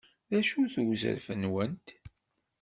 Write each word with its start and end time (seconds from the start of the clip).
D 0.29 0.31
acu-t 0.39 0.75
uzraf-nwent? 0.91 1.87